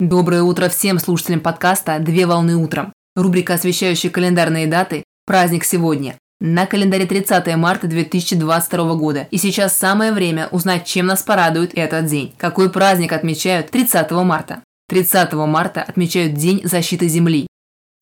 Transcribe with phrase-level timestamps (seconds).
[0.00, 2.90] Доброе утро всем слушателям подкаста «Две волны утром».
[3.14, 6.16] Рубрика, освещающая календарные даты «Праздник сегодня».
[6.40, 9.28] На календаре 30 марта 2022 года.
[9.30, 12.32] И сейчас самое время узнать, чем нас порадует этот день.
[12.38, 14.62] Какой праздник отмечают 30 марта?
[14.88, 17.46] 30 марта отмечают День защиты Земли.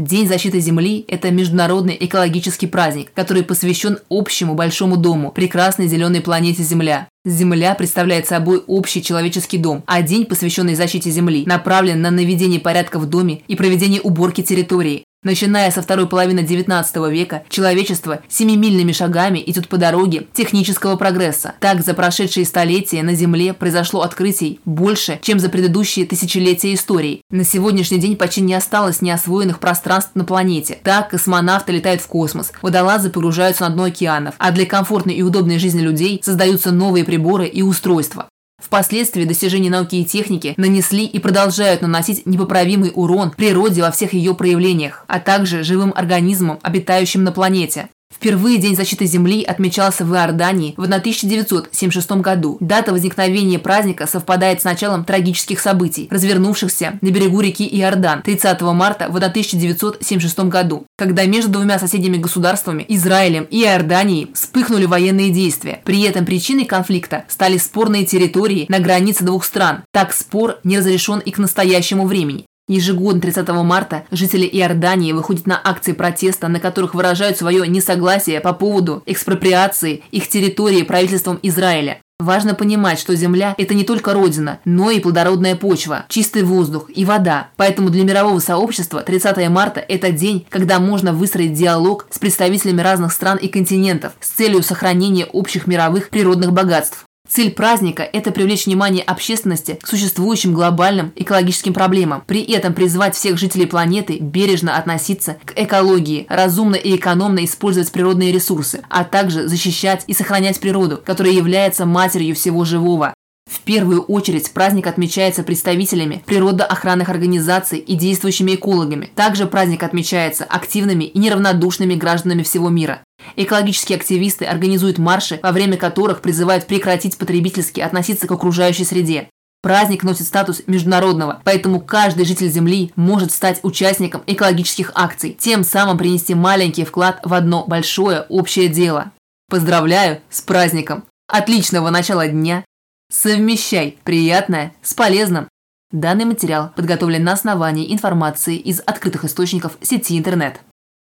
[0.00, 6.62] День защиты Земли– это международный экологический праздник, который посвящен общему большому дому, прекрасной зеленой планете
[6.62, 7.08] Земля.
[7.24, 13.00] Земля представляет собой общий человеческий дом, а день, посвященный защите Земли, направлен на наведение порядка
[13.00, 15.02] в доме и проведение уборки территории.
[15.24, 21.54] Начиная со второй половины XIX века, человечество семимильными шагами идет по дороге технического прогресса.
[21.58, 27.22] Так, за прошедшие столетия на Земле произошло открытий больше, чем за предыдущие тысячелетия истории.
[27.30, 30.78] На сегодняшний день почти не осталось неосвоенных пространств на планете.
[30.84, 35.58] Так, космонавты летают в космос, водолазы погружаются на дно океанов, а для комфортной и удобной
[35.58, 38.28] жизни людей создаются новые приборы и устройства.
[38.58, 44.34] Впоследствии достижения науки и техники нанесли и продолжают наносить непоправимый урон природе во всех ее
[44.34, 47.88] проявлениях, а также живым организмам, обитающим на планете.
[48.18, 52.56] Впервые День защиты Земли отмечался в Иордании в 1976 году.
[52.58, 59.06] Дата возникновения праздника совпадает с началом трагических событий, развернувшихся на берегу реки Иордан 30 марта
[59.08, 65.80] в 1976 году, когда между двумя соседними государствами, Израилем и Иорданией, вспыхнули военные действия.
[65.84, 69.84] При этом причиной конфликта стали спорные территории на границе двух стран.
[69.92, 72.46] Так спор не разрешен и к настоящему времени.
[72.68, 78.52] Ежегодно 30 марта жители Иордании выходят на акции протеста, на которых выражают свое несогласие по
[78.52, 81.98] поводу экспроприации их территории правительством Израиля.
[82.20, 87.04] Важно понимать, что Земля– это не только родина, но и плодородная почва, чистый воздух и
[87.04, 87.50] вода.
[87.56, 93.12] Поэтому для мирового сообщества 30 марта– это день, когда можно выстроить диалог с представителями разных
[93.12, 97.07] стран и континентов с целью сохранения общих мировых природных богатств.
[97.28, 103.36] Цель праздника– это привлечь внимание общественности к существующим глобальным экологическим проблемам, при этом призвать всех
[103.36, 110.04] жителей планеты бережно относиться к экологии, разумно и экономно использовать природные ресурсы, а также защищать
[110.06, 113.12] и сохранять природу, которая является матерью всего живого.
[113.48, 119.10] В первую очередь праздник отмечается представителями природоохранных организаций и действующими экологами.
[119.14, 123.02] Также праздник отмечается активными и неравнодушными гражданами всего мира.
[123.36, 129.28] Экологические активисты организуют марши, во время которых призывают прекратить потребительски относиться к окружающей среде.
[129.60, 135.98] Праздник носит статус международного, поэтому каждый житель Земли может стать участником экологических акций, тем самым
[135.98, 139.12] принести маленький вклад в одно большое общее дело.
[139.48, 141.04] Поздравляю с праздником!
[141.26, 142.64] Отличного начала дня!
[143.10, 145.48] Совмещай приятное с полезным!
[145.90, 150.60] Данный материал подготовлен на основании информации из открытых источников сети интернет.